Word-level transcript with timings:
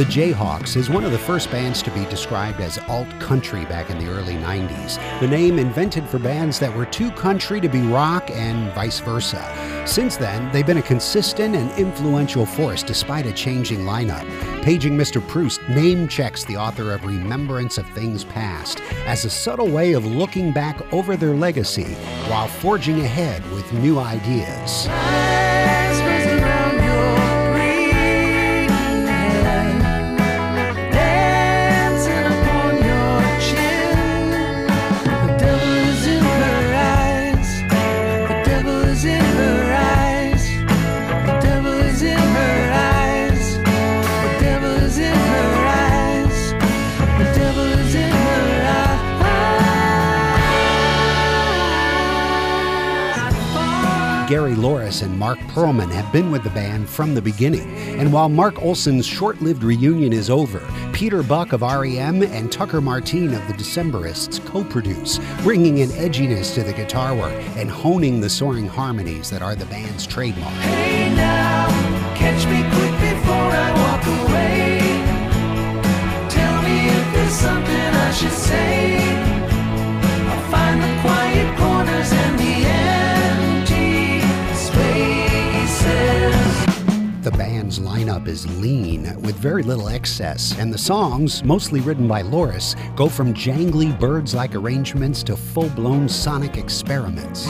The 0.00 0.06
Jayhawks 0.06 0.78
is 0.78 0.88
one 0.88 1.04
of 1.04 1.12
the 1.12 1.18
first 1.18 1.50
bands 1.50 1.82
to 1.82 1.90
be 1.90 2.06
described 2.06 2.58
as 2.62 2.78
alt 2.88 3.06
country 3.20 3.66
back 3.66 3.90
in 3.90 3.98
the 3.98 4.10
early 4.10 4.32
90s. 4.32 4.98
The 5.20 5.28
name 5.28 5.58
invented 5.58 6.08
for 6.08 6.18
bands 6.18 6.58
that 6.58 6.74
were 6.74 6.86
too 6.86 7.10
country 7.10 7.60
to 7.60 7.68
be 7.68 7.82
rock 7.82 8.30
and 8.30 8.72
vice 8.72 8.98
versa. 9.00 9.84
Since 9.86 10.16
then, 10.16 10.50
they've 10.52 10.66
been 10.66 10.78
a 10.78 10.82
consistent 10.82 11.54
and 11.54 11.70
influential 11.78 12.46
force 12.46 12.82
despite 12.82 13.26
a 13.26 13.32
changing 13.34 13.80
lineup. 13.80 14.24
Paging 14.62 14.96
Mr. 14.96 15.20
Proust 15.28 15.60
name 15.68 16.08
checks 16.08 16.44
the 16.46 16.56
author 16.56 16.94
of 16.94 17.04
Remembrance 17.04 17.76
of 17.76 17.86
Things 17.90 18.24
Past 18.24 18.80
as 19.04 19.26
a 19.26 19.30
subtle 19.30 19.68
way 19.68 19.92
of 19.92 20.06
looking 20.06 20.50
back 20.50 20.80
over 20.94 21.14
their 21.14 21.34
legacy 21.34 21.92
while 22.30 22.48
forging 22.48 23.00
ahead 23.00 23.42
with 23.52 23.70
new 23.74 23.98
ideas. 23.98 25.49
Gary 54.30 54.54
Louris 54.54 55.02
and 55.02 55.18
Marc 55.18 55.40
Perlman 55.40 55.90
have 55.90 56.12
been 56.12 56.30
with 56.30 56.44
the 56.44 56.50
band 56.50 56.88
from 56.88 57.14
the 57.14 57.20
beginning. 57.20 57.68
And 57.98 58.12
while 58.12 58.28
Mark 58.28 58.62
Olson's 58.62 59.04
short 59.04 59.42
lived 59.42 59.64
reunion 59.64 60.12
is 60.12 60.30
over, 60.30 60.62
Peter 60.92 61.24
Buck 61.24 61.52
of 61.52 61.62
REM 61.62 62.22
and 62.22 62.52
Tucker 62.52 62.80
Martine 62.80 63.34
of 63.34 63.44
the 63.48 63.54
Decemberists 63.54 64.38
co 64.46 64.62
produce, 64.62 65.18
bringing 65.42 65.80
an 65.80 65.88
edginess 65.88 66.54
to 66.54 66.62
the 66.62 66.72
guitar 66.72 67.12
work 67.12 67.34
and 67.56 67.68
honing 67.68 68.20
the 68.20 68.30
soaring 68.30 68.68
harmonies 68.68 69.30
that 69.30 69.42
are 69.42 69.56
the 69.56 69.66
band's 69.66 70.06
trademark. 70.06 70.54
Hey 70.58 71.12
lineup 87.90 88.28
is 88.28 88.46
lean, 88.60 89.02
with 89.22 89.34
very 89.34 89.64
little 89.64 89.88
excess, 89.88 90.56
and 90.58 90.72
the 90.72 90.78
songs, 90.78 91.42
mostly 91.42 91.80
written 91.80 92.06
by 92.06 92.22
Louris, 92.22 92.76
go 92.94 93.08
from 93.08 93.34
jangly 93.34 93.98
Byrds 93.98 94.32
like 94.32 94.54
arrangements 94.54 95.24
to 95.24 95.36
full 95.36 95.70
blown 95.70 96.08
sonic 96.08 96.56
experiments. 96.56 97.48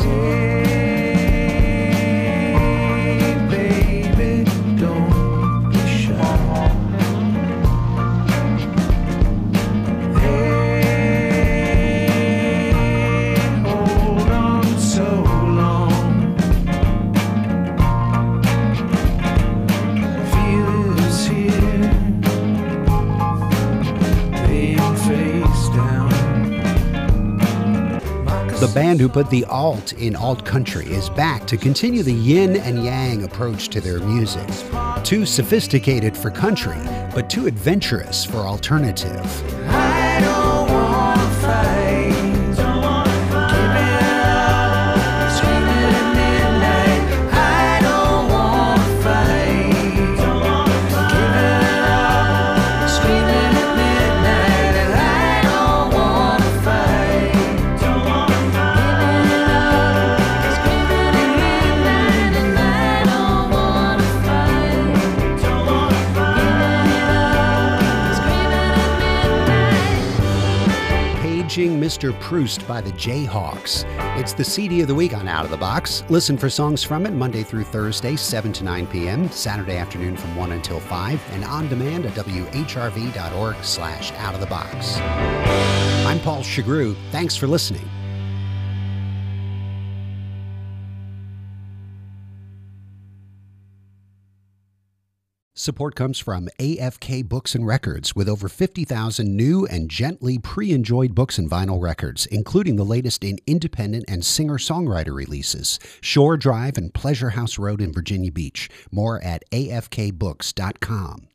The 28.60 28.70
band 28.74 29.00
who 29.00 29.08
put 29.08 29.30
the 29.30 29.46
alt 29.46 29.94
in 29.94 30.14
alt 30.14 30.44
country 30.44 30.84
is 30.84 31.08
back 31.08 31.46
to 31.46 31.56
continue 31.56 32.02
the 32.02 32.12
yin 32.12 32.56
and 32.56 32.84
yang 32.84 33.24
approach 33.24 33.70
to 33.70 33.80
their 33.80 34.00
music. 34.00 34.46
Too 35.02 35.24
sophisticated 35.24 36.14
for 36.14 36.30
country, 36.30 36.76
but 37.14 37.30
too 37.30 37.46
adventurous 37.46 38.22
for 38.22 38.40
alternative. 38.40 39.79
Paging 71.50 71.80
Mr. 71.80 72.12
Proust 72.20 72.64
by 72.68 72.80
the 72.80 72.92
Jayhawks. 72.92 73.84
It's 74.16 74.32
the 74.32 74.44
CD 74.44 74.82
of 74.82 74.86
the 74.86 74.94
week 74.94 75.12
on 75.12 75.26
Out 75.26 75.44
of 75.44 75.50
the 75.50 75.56
Box. 75.56 76.04
Listen 76.08 76.38
for 76.38 76.48
songs 76.48 76.84
from 76.84 77.06
it 77.06 77.12
Monday 77.12 77.42
through 77.42 77.64
Thursday, 77.64 78.14
7 78.14 78.52
to 78.52 78.62
9 78.62 78.86
p.m., 78.86 79.28
Saturday 79.32 79.76
afternoon 79.76 80.16
from 80.16 80.36
1 80.36 80.52
until 80.52 80.78
5, 80.78 81.20
and 81.32 81.44
on 81.44 81.68
demand 81.68 82.06
at 82.06 82.12
whrv.org 82.12 83.56
slash 83.64 84.12
out 84.12 84.34
of 84.34 84.38
the 84.38 84.46
box. 84.46 84.98
I'm 86.06 86.20
Paul 86.20 86.42
Chagru. 86.42 86.94
Thanks 87.10 87.34
for 87.34 87.48
listening. 87.48 87.90
Support 95.60 95.94
comes 95.94 96.18
from 96.18 96.48
AFK 96.58 97.28
Books 97.28 97.54
and 97.54 97.66
Records 97.66 98.16
with 98.16 98.30
over 98.30 98.48
50,000 98.48 99.36
new 99.36 99.66
and 99.66 99.90
gently 99.90 100.38
pre 100.38 100.72
enjoyed 100.72 101.14
books 101.14 101.36
and 101.36 101.50
vinyl 101.50 101.82
records, 101.82 102.24
including 102.24 102.76
the 102.76 102.82
latest 102.82 103.22
in 103.22 103.38
independent 103.46 104.06
and 104.08 104.24
singer 104.24 104.56
songwriter 104.56 105.14
releases. 105.14 105.78
Shore 106.00 106.38
Drive 106.38 106.78
and 106.78 106.94
Pleasure 106.94 107.30
House 107.30 107.58
Road 107.58 107.82
in 107.82 107.92
Virginia 107.92 108.32
Beach. 108.32 108.70
More 108.90 109.22
at 109.22 109.42
afkbooks.com. 109.52 111.28